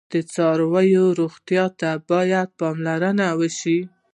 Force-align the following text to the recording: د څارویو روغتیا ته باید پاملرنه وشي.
د 0.13 0.15
څارویو 0.33 1.05
روغتیا 1.19 1.65
ته 1.79 1.89
باید 2.09 2.47
پاملرنه 2.59 3.27
وشي. 3.39 3.79